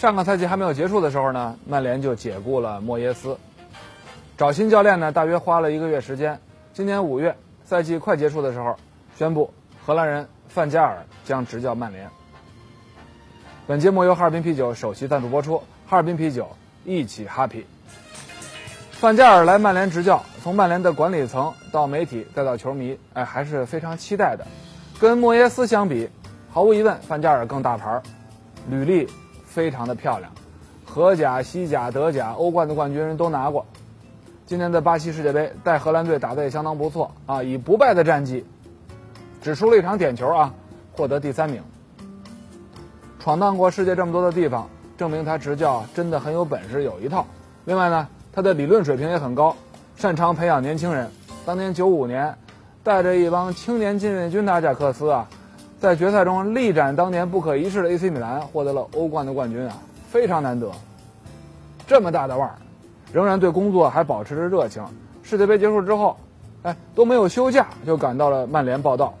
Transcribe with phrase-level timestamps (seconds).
[0.00, 3.36] 上个赛季还没有结束的时候呢，曼联就解雇了莫耶斯，
[4.38, 6.40] 找新教练呢，大约花了一个月时间。
[6.72, 7.36] 今年五月，
[7.66, 8.74] 赛季快结束的时候，
[9.18, 9.52] 宣布
[9.84, 12.08] 荷兰人范加尔将执教曼联。
[13.66, 16.48] 本节目由哈尔滨啤酒首席赞助播出，哈尔滨啤酒
[16.86, 17.64] 一起 happy。
[18.92, 24.46] 范加尔来曼联执教，从曼联的管理层到媒体再到球迷，哎，还是非常期待的。
[24.98, 26.08] 跟莫耶斯相比，
[26.50, 28.00] 毫无疑问，范加尔更大牌，
[28.70, 29.06] 履历。
[29.50, 30.30] 非常的漂亮，
[30.86, 33.66] 荷甲、西甲、德甲、欧冠的冠军人都拿过。
[34.46, 38.44] 今年的巴西世界杯带荷兰队打得也相当不错啊，以不败的战绩，
[39.42, 40.54] 只输了一场点球啊，
[40.92, 41.60] 获得第三名。
[43.18, 47.26] 闯荡过世界这么多的地方，证明他执教真的很有本事，有一套。
[47.64, 49.54] 另外呢，他的理论水平也很高，
[49.96, 51.10] 擅长培养年轻人。
[51.44, 52.32] 当年九五年，
[52.84, 55.28] 带着一帮青年禁卫军的阿贾克斯啊。
[55.80, 59.78] 在决赛中力斩当年不可一世的 AC 米兰，获得了欧冠的冠军啊，
[60.10, 60.70] 非常难得。
[61.86, 62.54] 这么大的腕儿，
[63.10, 64.84] 仍然对工作还保持着热情。
[65.22, 66.14] 世界杯结束之后，
[66.64, 69.14] 哎，都没有休假就赶到了曼联报道，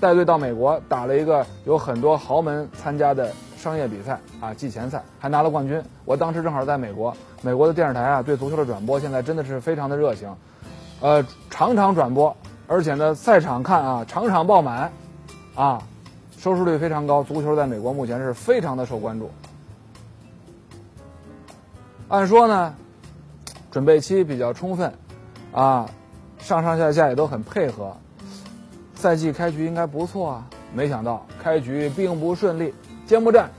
[0.00, 5.82] 带队到美国打了一个有很多豪门参加的商业比赛啊，季前赛还拿了冠军。
[6.06, 10.34] 我当时正好在美国，美国的电视台啊，对足球的转播现在真的是非常的热情，
[11.02, 12.34] 呃，场场转播。
[12.68, 14.92] 而且呢，赛场看啊，场场爆满，
[15.54, 15.82] 啊，
[16.36, 17.22] 收视率非常高。
[17.22, 19.30] 足球在美国目前是非常的受关注。
[22.08, 22.74] 按说呢，
[23.70, 24.92] 准备期比较充分，
[25.50, 25.88] 啊，
[26.38, 27.96] 上上下下也都很配合，
[28.94, 30.46] 赛季开局应该不错啊。
[30.74, 32.74] 没想到开局并不顺利，
[33.06, 33.50] 揭幕战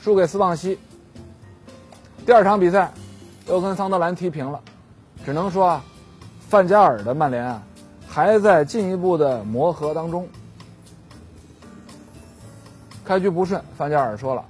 [0.00, 0.76] 输给斯旺西。
[2.26, 2.90] 第二场比赛
[3.46, 4.60] 又跟桑德兰踢平了，
[5.24, 5.84] 只能说啊，
[6.48, 7.62] 范加尔的曼联啊。
[8.16, 10.26] 还在进一步的磨合当中。
[13.04, 14.42] 开局不顺，范加尔说了：“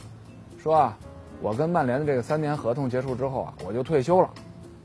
[0.57, 0.97] 说啊，
[1.43, 4.31] 我跟曼联的这个三年合同结束之后啊，我就退休了，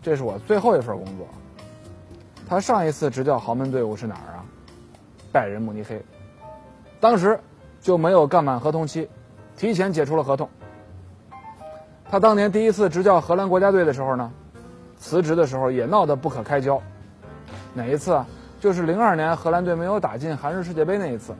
[0.02, 1.28] 这是我最后一份工作。”
[2.50, 4.44] 他上一次执教豪门队伍是哪儿啊？
[5.32, 6.04] 拜仁慕尼黑，
[7.00, 7.40] 当时
[7.82, 9.08] 就没有干满合同期，
[9.56, 10.50] 提前解除了合同。
[12.10, 14.32] 他当年第一次执教荷兰国家队的时候呢，
[14.98, 16.82] 辞职的时候也闹得不可开交，
[17.76, 18.26] 哪一次啊？
[18.62, 21.34] 就是零二年荷兰队没有打进韩日世界杯那一次，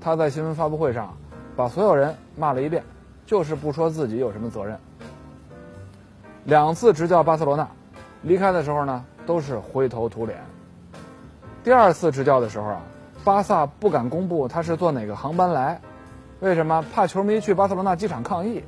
[0.00, 1.12] 他在新闻发布会上
[1.56, 2.80] 把所有人骂了一遍，
[3.26, 4.78] 就是不说自己有什么责任。
[6.44, 7.68] 两次执教巴塞罗那，
[8.22, 10.38] 离开的时候呢都是灰头土脸。
[11.64, 12.80] 第二次执教的时候啊，
[13.24, 15.80] 巴萨不敢公布他是坐哪个航班来，
[16.38, 16.84] 为什么？
[16.94, 18.62] 怕球迷去巴塞罗那机场抗议。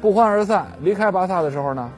[0.00, 1.90] 不欢而散，离开巴萨的时候呢？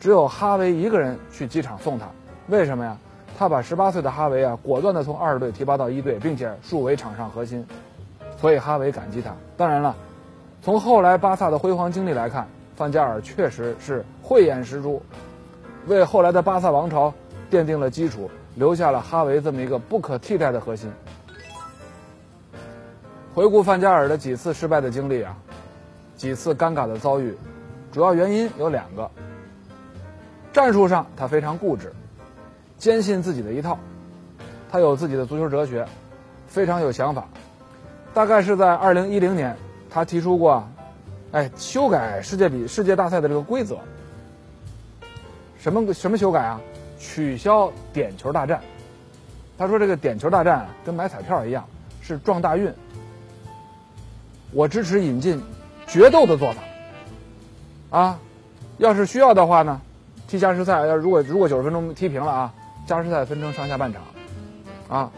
[0.00, 2.06] 只有哈维一个人去机场送他，
[2.48, 2.96] 为什么呀？
[3.36, 7.64] 他把十八岁的哈维啊，果断地从二队提拔到一队，并且树为场上核心，
[8.40, 9.32] 所以哈维感激他。
[9.56, 9.94] 当然了，
[10.60, 15.00] 从后来巴萨的辉煌经历来看，范加尔确实是慧眼识珠，
[15.86, 17.14] 为后来的巴萨王朝
[17.50, 20.90] 奠定了基础，留下了哈维这么一个不可替代的核心。
[23.34, 25.36] 回顾范加尔的几次失败的经历啊，
[26.16, 27.36] 几次尴尬的遭遇，
[27.92, 29.08] 主要原因有两个。
[30.52, 31.92] 战术上，他非常固执，
[32.78, 33.78] 坚信自己的一套，
[34.70, 35.86] 他有自己的足球哲学，
[36.46, 37.26] 非常有想法。
[38.14, 39.56] 大概是在二零一零年，
[39.90, 40.66] 他提出过，
[41.32, 43.78] 哎，修改世界比世界大赛的这个规则。
[45.58, 46.60] 什么什么修改啊？
[46.98, 48.60] 取消点球大战。
[49.56, 51.64] 他说这个点球大战跟买彩票一样，
[52.00, 52.72] 是撞大运。
[54.52, 55.40] 我支持引进
[55.86, 57.98] 决斗的做法。
[57.98, 58.18] 啊，
[58.78, 59.80] 要是需要的话呢？
[60.28, 62.54] 踢加时赛，要如果如果九十分钟踢平了啊，
[62.86, 64.02] 加时赛分成上下半场，
[64.88, 65.10] 啊，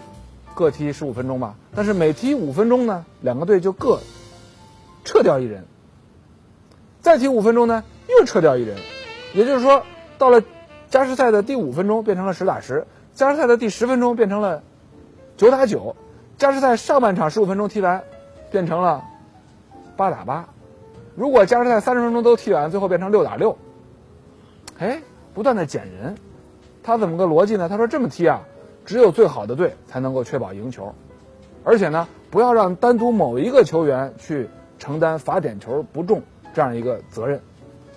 [0.55, 1.57] 各踢十五分钟吧。
[1.75, 3.99] 但是每踢五分钟呢，两个队就各
[5.05, 5.65] 撤掉一人，
[7.01, 8.79] 再踢五分钟呢，又撤掉一人。
[9.35, 9.83] 也就是说，
[10.17, 10.43] 到了
[10.91, 14.63] 加时赛的第五分钟变成了十打十，加时赛的第十分钟变成了
[15.37, 15.97] 九打九，
[16.39, 18.05] 加时赛上半场十五分钟踢完
[18.53, 19.03] 变成了
[19.97, 20.49] 八打八。
[21.17, 23.59] 如果加时赛三十分钟都踢完，最后变成六打六。
[24.81, 25.01] 哎，
[25.35, 26.15] 不断的减人，
[26.83, 27.69] 他怎么个逻辑呢？
[27.69, 28.41] 他说这么踢啊，
[28.87, 30.95] 只有最好的队才能够确保赢球，
[31.65, 34.49] 而且呢，不要让单独某一个球员去
[34.79, 36.23] 承担罚点球不中
[36.55, 37.39] 这样一个责任，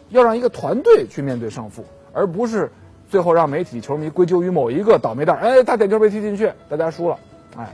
[0.09, 2.69] 要让一个团队去面对胜负，而不是
[3.09, 5.38] 最后让媒体球迷归咎于某一个倒霉蛋。
[5.38, 7.18] 哎，他点球没踢进去，大家输了。
[7.56, 7.74] 哎，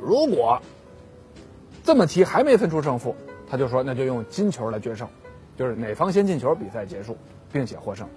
[0.00, 0.60] 如果
[1.84, 3.14] 这么踢还没分出胜负，
[3.48, 5.06] 他就说那就用金球来决胜，
[5.56, 7.16] 就是哪方先进球，比赛结束，
[7.52, 8.08] 并且获胜。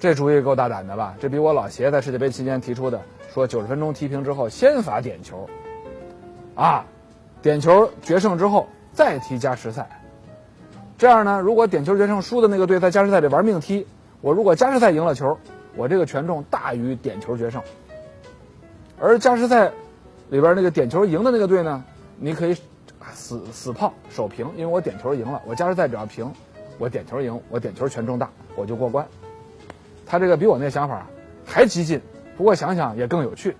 [0.00, 1.14] 这主意够大胆的吧？
[1.20, 3.00] 这比我老邪在世界杯期间提出的
[3.34, 5.48] 说九十分钟踢平之后先罚点球，
[6.54, 6.84] 啊，
[7.42, 9.88] 点球决胜之后再踢加时赛。
[10.96, 13.86] 这样呢，如果点球决胜输的那个队在加时赛里玩命踢，
[14.20, 15.36] 我如果加时赛赢了球，
[15.76, 17.60] 我这个权重大于点球决胜。
[19.00, 19.70] 而加时赛
[20.28, 21.84] 里边那个点球赢的那个队呢，
[22.16, 22.56] 你可以
[23.12, 26.32] 死死炮守平，因为我点球赢了，我加时赛只要平，
[26.78, 29.06] 我点球赢，我点球权重大，我就过关。
[30.06, 31.06] 他这个比我那想法
[31.44, 32.00] 还激进，
[32.36, 33.56] 不过想想也更有趣。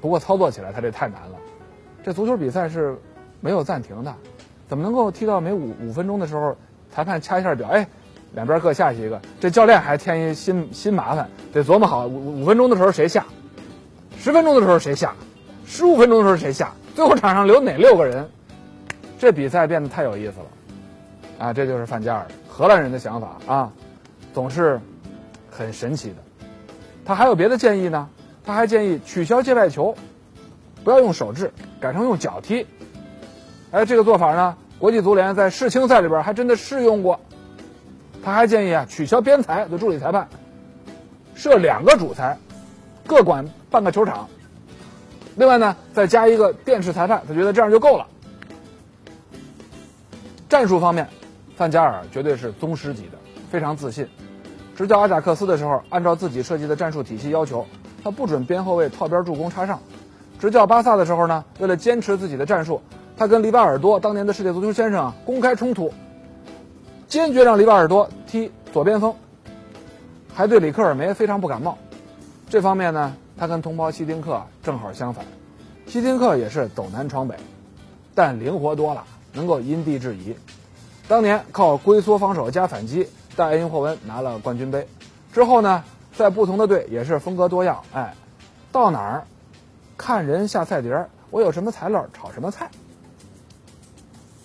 [0.00, 1.38] 不过操作起来他这太难了。
[2.02, 2.96] 这足球比赛是
[3.40, 4.14] 没有暂停的，
[4.68, 6.56] 怎么能够踢到每五五分钟的时候，
[6.90, 7.88] 裁判掐一下表，哎，
[8.34, 9.20] 两边各下去一个？
[9.40, 13.26] 这教练还添一新新麻烦，得琢磨好五五分钟的时候谁下，
[14.18, 15.14] 十分钟的时候谁下，
[15.66, 18.28] 十五分钟的时候谁下，最后场上留哪六个人？
[19.18, 20.46] 这比赛变得太有意思了，
[21.44, 23.72] 啊，这就是范加尔荷兰人的想法啊，
[24.32, 24.80] 总是。
[25.56, 26.16] 很神奇的，
[27.04, 28.08] 他还有别的建议呢。
[28.44, 29.94] 他还建议取消界外球，
[30.82, 32.66] 不要用手制，改成用脚踢。
[33.70, 37.20] 哎，这个做法呢，国际足联在世青赛里边还真的试用过。
[38.24, 40.28] 他还建议啊，取消边裁，的助理裁判，
[41.36, 42.36] 设两个主裁，
[43.06, 44.28] 各管半个球场。
[45.36, 48.08] 另外呢，再加一个电视裁判，他觉得这样就够了。
[50.48, 51.08] 战术方面，
[51.56, 53.18] 范加尔绝对是宗师级的，
[53.50, 54.06] 非常自信。
[54.76, 57.64] 执教阿贾克斯的时候，按照自己设计的战术体系要求，
[58.02, 59.80] 他不准边后卫套边助攻插上。
[60.40, 62.82] 执教巴萨的时候呢，为了坚持自己的战术，
[63.16, 65.92] 他跟里瓦尔多当年的世界足球先生公开冲突，
[67.06, 69.14] 坚决让里瓦尔多踢左边锋，
[70.34, 71.78] 还对里克尔梅非常不感冒。
[72.50, 75.24] 这方面呢，他跟同胞希丁克正好相反，
[75.86, 77.36] 希丁克也是走南闯北，
[78.12, 80.34] 但灵活多了，能够因地制宜。
[81.08, 83.08] 当年靠龟缩防守加反击。
[83.36, 84.86] 带埃因霍温拿了冠军杯，
[85.32, 85.82] 之后呢，
[86.16, 87.82] 在不同的队也是风格多样。
[87.92, 88.14] 哎，
[88.70, 89.26] 到哪儿
[89.98, 92.70] 看人下菜碟儿，我有什么材料炒什么菜。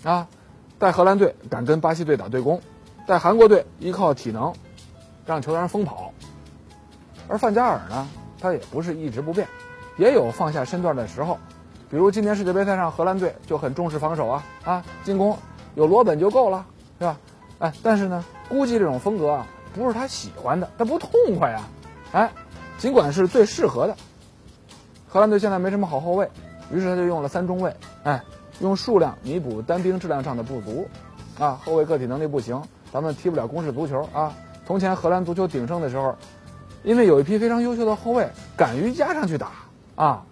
[0.02, 0.28] 啊，
[0.80, 2.60] 带荷兰队敢跟巴西队打对攻，
[3.06, 4.52] 带韩国队依靠体能
[5.24, 6.12] 让球员疯跑。
[7.28, 8.08] 而范加尔呢，
[8.42, 9.48] 他也不是一直不变，
[9.98, 11.38] 也有放下身段的时候。
[11.92, 15.38] 比如今年世界杯赛上，荷兰队就很重视防守啊啊，进攻
[15.80, 16.66] 有罗本就够了，
[17.00, 17.18] 是吧？
[17.60, 18.26] 哎，但是呢。
[18.50, 19.46] 估计这种风格啊，
[19.76, 21.70] 不是他喜欢的，他不痛快啊，
[22.14, 22.32] 哎，
[22.80, 23.96] 尽管是最适合的。
[25.08, 26.28] 荷兰队现在没什么好后卫，
[26.72, 27.72] 于是他就用了三中卫，
[28.02, 28.24] 哎，
[28.60, 30.90] 用数量弥补单兵质量上的不足，
[31.38, 32.60] 啊，后卫个体能力不行，
[32.92, 34.34] 咱们踢不了攻势足球啊。
[34.66, 36.16] 从前荷兰足球鼎盛的时候，
[36.82, 38.28] 因为有一批非常优秀的后卫
[38.58, 39.52] 敢于压上去打
[39.96, 40.26] 啊，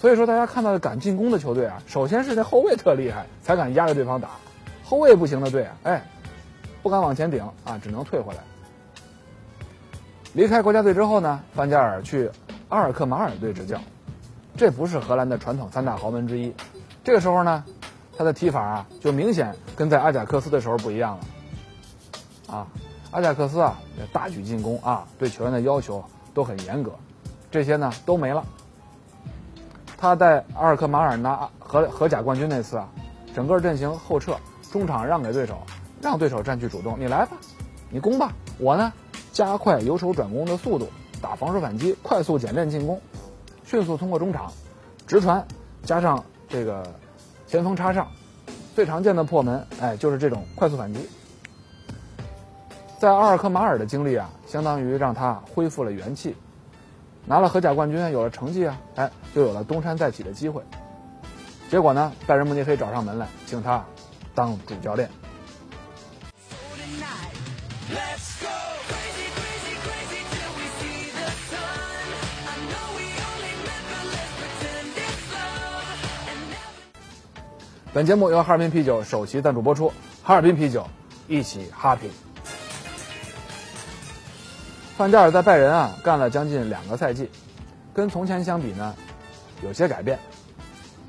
[0.00, 4.28] 所以说大家看到的敢进攻的球队啊，首先是那后卫特厉害，才敢压着对方打，
[4.92, 6.02] 后卫不行的队啊，哎。
[6.82, 8.40] 不敢往前顶啊，只能退回来。
[10.34, 12.30] 离开国家队之后呢，范加尔去
[12.68, 13.80] 阿尔克马尔队执教，
[14.54, 16.52] 这不是荷兰的传统三大豪门之一。
[17.02, 17.64] 这个时候呢，
[18.18, 22.54] 他的踢法啊，就明显跟在阿贾克斯的时候不一样了。
[22.54, 22.66] 啊，
[23.12, 23.78] 阿贾克斯啊，
[24.12, 26.92] 大举进攻啊，对球员的要求都很严格，
[27.50, 28.44] 这些呢都没了。
[29.96, 32.88] 他在阿尔克马尔拿荷荷甲冠军那次啊，
[33.32, 34.36] 整个阵型后撤，
[34.72, 35.58] 中场让给对手。
[36.00, 37.36] 让对手占据主动，你来吧，
[37.88, 38.92] 你攻吧，我呢，
[39.32, 40.88] 加快由守转攻的速度，
[41.20, 43.00] 打防守反击，快速简练进攻，
[43.64, 44.52] 迅速通过中场，
[45.06, 45.46] 直传，
[45.84, 46.92] 加上这个
[47.46, 48.08] 前锋插上，
[48.74, 51.08] 最常见的破门，哎，就是这种快速反击。
[52.98, 56.34] 在阿尔克马尔的经历啊，相当于让他恢复了元气，
[57.26, 60.60] 拿了荷甲冠军，有了成绩啊，哎，就有了东山再起的机会。
[61.70, 63.84] 结果呢，拜仁慕尼黑找上门来，请他
[64.34, 65.08] 当主教练。
[77.94, 80.88] 本节目由哈尔滨啤酒首席赞助播出，哈尔滨啤酒，
[81.28, 82.10] 一起哈啤。
[84.96, 87.30] 范加尔在拜仁啊干了将近两个赛季，
[87.92, 88.94] 跟从前相比呢，
[89.62, 90.18] 有些改变，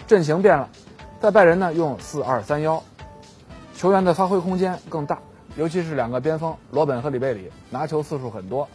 [0.07, 0.67] 阵型变了，
[1.21, 2.83] 在拜仁呢用四二三幺，
[3.83, 5.19] 球员的发挥空间更大，
[5.57, 8.65] 尤其是两个边锋罗本和里贝里拿球次数很多。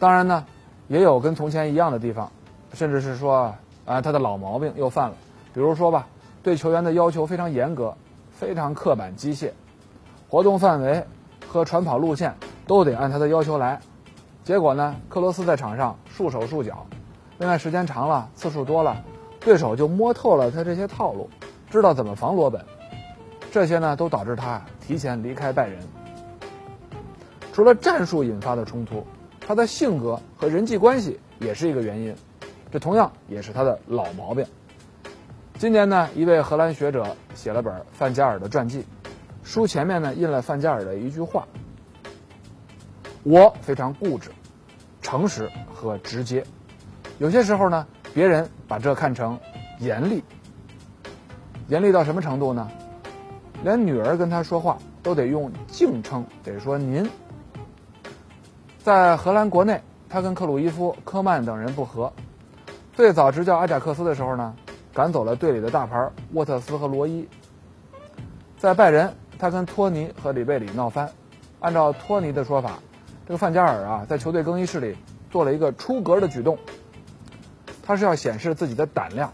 [0.00, 0.44] 当然呢，
[0.88, 2.32] 也有跟从前一样的地方，
[2.74, 5.14] 甚至是说啊他的老毛病又犯了。
[5.54, 6.08] 比如说吧，
[6.42, 7.96] 对球员的要求非常严格，
[8.32, 9.52] 非常刻板机械，
[10.28, 11.04] 活动范围
[11.46, 12.34] 和传跑路线
[12.66, 13.78] 都得按他的要求来。
[14.42, 16.84] 结果呢，克罗斯在场上束手束脚。
[17.38, 19.04] 另外，时间长了，次数多了，
[19.38, 21.30] 对手就摸透了他这些套路，
[21.70, 22.60] 知道怎么防罗本。
[23.50, 25.78] 这些呢，都导致他提前离开拜仁。
[27.52, 29.04] 除了战术引发的冲突，
[29.40, 32.14] 他的性格和人际关系也是一个原因，
[32.70, 34.44] 这同样也是他的老毛病。
[35.58, 38.84] 今年呢，一位荷兰学者写了本范加尔的传记，
[39.42, 41.48] 书前面呢印了范加尔的一句话
[43.24, 44.30] ：“我非常固执、
[45.02, 46.44] 诚实和直接，
[47.18, 49.36] 有些时候呢，别人把这看成
[49.80, 50.22] 严厉。
[51.66, 52.70] 严厉到什么程度呢？
[53.62, 57.08] 连女儿跟他说话都得用敬称，得说您。
[58.82, 62.12] 在荷兰国内，他跟克鲁伊夫、科曼等人不和。
[62.94, 64.54] 最早执教阿贾克斯的时候呢。”
[64.94, 67.28] 赶走了队里的大牌沃特斯和罗伊。
[68.56, 71.08] 在拜仁，他跟托尼和里贝里闹翻。
[71.60, 72.80] 按照托尼的说法，
[73.24, 74.96] 这个范加尔啊，在球队更衣室里
[75.30, 76.58] 做了一个出格的举动。
[77.86, 79.32] 他是要显示自己的胆量，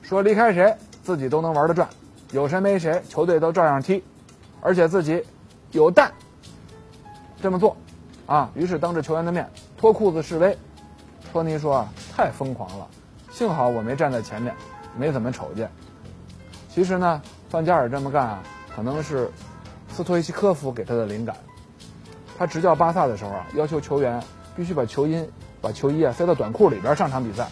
[0.00, 1.86] 说离开谁自己都能玩得转，
[2.32, 4.02] 有谁没谁球队都照样踢，
[4.60, 5.22] 而且自己
[5.72, 6.12] 有蛋
[7.40, 7.76] 这么做
[8.26, 8.50] 啊。
[8.54, 10.56] 于是当着球员的面脱裤子示威。
[11.32, 12.88] 托尼说啊，太疯狂了。
[13.30, 14.54] 幸好我没站在前面，
[14.96, 15.70] 没怎么瞅见。
[16.70, 18.42] 其实呢，范加尔这么干啊，
[18.74, 19.30] 可能是
[19.92, 21.36] 斯托伊奇科夫给他的灵感。
[22.38, 24.22] 他执教巴萨的时候啊，要求球员
[24.56, 25.28] 必须把球衣
[25.60, 27.46] 把球衣啊塞到短裤里边上场比赛。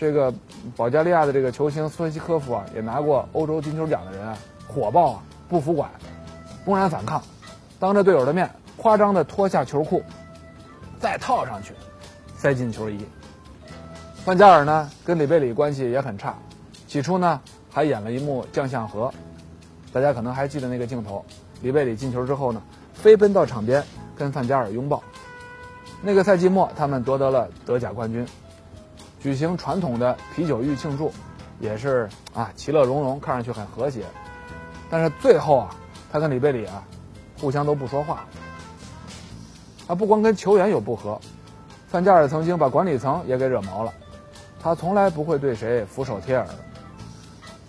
[0.00, 0.32] 这个
[0.78, 5.90] 保加利亚的这个球星斯托伊奇科夫啊，也拿过欧洲金球奖的人啊，火爆啊，不服管，
[6.64, 7.22] 公然反抗，
[7.78, 10.02] 当着队友的面夸张的脱下球裤，
[10.98, 11.74] 再套上去，
[12.34, 13.04] 塞进球衣。
[14.24, 16.34] 范加尔呢，跟里贝里关系也很差，
[16.86, 17.38] 起初呢
[17.70, 19.12] 还演了一幕将相和，
[19.92, 21.22] 大家可能还记得那个镜头，
[21.60, 22.62] 里贝里进球之后呢，
[22.94, 23.84] 飞奔到场边
[24.16, 25.02] 跟范加尔拥抱。
[26.00, 28.26] 那个赛季末，他们夺得了德甲冠军，
[29.20, 31.12] 举行传统的啤酒浴庆祝，
[31.60, 34.04] 也是啊其乐融融，看上去很和谐。
[34.88, 35.70] 但是最后啊，
[36.10, 36.82] 他跟里贝里啊，
[37.38, 38.24] 互相都不说话。
[39.86, 41.20] 啊，不光跟球员有不和，
[41.86, 43.92] 范加尔曾经把管理层也给惹毛了。
[44.62, 46.46] 他从来不会对谁俯首帖耳，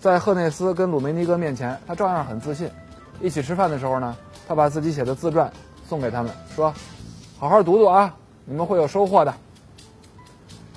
[0.00, 2.70] 在赫内斯跟鲁梅尼格面前，他照样很自信。
[3.20, 4.16] 一起吃饭的时候呢，
[4.48, 5.52] 他把自己写的自传
[5.86, 6.72] 送给他们，说
[7.38, 9.34] ：“好好读读啊，你们会有收获的。”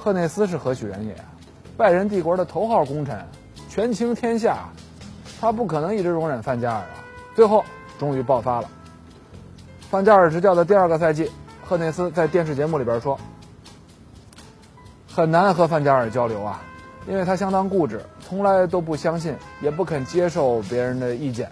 [0.06, 1.16] 赫内斯是何许人也？
[1.76, 3.26] 拜仁帝国的头号功臣，
[3.68, 4.70] 权倾天下，
[5.42, 7.02] 他不可能一直容忍范加尔啊。
[7.36, 7.66] 最后
[7.98, 8.70] 终于爆发了。
[9.90, 11.32] 范加尔执教的第二个赛季，
[11.66, 13.20] 赫内斯在电视节目里边说。
[15.12, 16.62] 很难和范加尔交流啊，
[17.08, 21.52] 因为他相当固执，从来都不相信，也不肯接受别人的意见，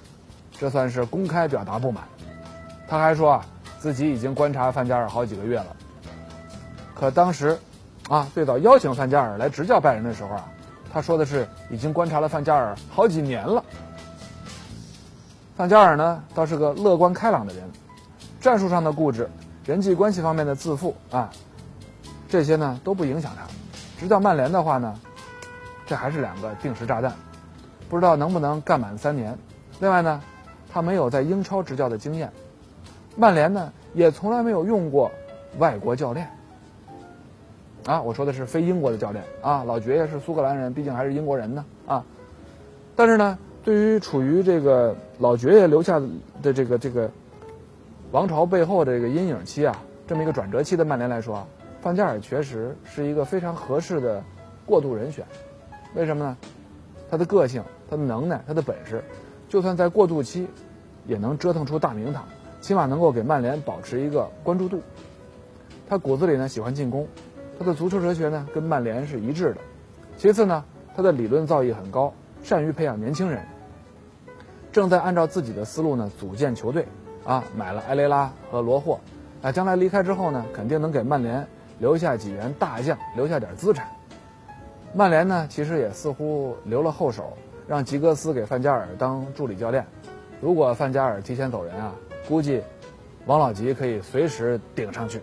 [0.59, 2.03] 这算是公开表达不满。
[2.87, 3.45] 他还说啊，
[3.79, 5.75] 自己已经观察范加尔好几个月了。
[6.93, 7.57] 可当时，
[8.09, 10.45] 啊，最早邀请范加尔来执教拜仁的时候啊，
[10.91, 13.63] 他说的是已经观察了范加尔好几年了。
[15.55, 17.63] 范加尔呢，倒是个乐观开朗的人，
[18.41, 19.29] 战术上的固执，
[19.65, 21.29] 人际关系方面的自负啊。
[22.27, 23.43] 这些呢都不影响他，
[23.99, 24.99] 执教曼联的话呢，
[25.85, 27.13] 这还是两个定时炸弹，
[27.87, 29.37] 不知道能不能干满三年。
[29.79, 30.21] 另外呢，
[30.71, 32.31] 他没有在英超执教的经验，
[33.15, 35.11] 曼联呢也从来没有用过
[35.59, 36.27] 外国教练。
[37.85, 42.05] 啊，我说的是非英国的教练啊，老爵爷是苏格兰人，毕竟还是英国人呢啊。
[42.95, 46.01] 但是呢，对于处于这个老爵爷留下
[46.41, 47.09] 的这个这个
[48.11, 49.75] 王朝背后的这个阴影期啊，
[50.07, 51.47] 这么一个转折期的曼联来说啊。
[51.81, 54.23] 范加尔确实是一个非常合适的
[54.65, 55.25] 过渡人选，
[55.95, 56.37] 为什么呢？
[57.11, 59.03] 他的个性、他的能耐、他的本事，
[59.49, 60.47] 就算在过渡期，
[61.05, 62.23] 也能折腾出大名堂，
[62.61, 64.81] 起码能够给曼联保持一个关注度。
[65.89, 67.05] 他骨子里呢喜欢进攻，
[67.57, 69.57] 他的足球哲学呢跟曼联是一致的。
[70.17, 70.63] 其次呢，
[70.95, 73.43] 他的理论造诣很高，善于培养年轻人，
[74.71, 76.85] 正在按照自己的思路呢组建球队，
[77.25, 78.99] 啊，买了埃雷拉和罗霍，
[79.41, 81.45] 啊，将来离开之后呢，肯定能给曼联。
[81.79, 83.87] 留下几员大将，留下点资产。
[84.93, 87.35] 曼联呢，其实也似乎留了后手，
[87.67, 89.85] 让吉格斯给范加尔当助理教练。
[90.39, 91.91] 如果范加尔提前走人啊，
[92.29, 92.61] 估计
[93.25, 95.19] 王老吉可以随时顶上去。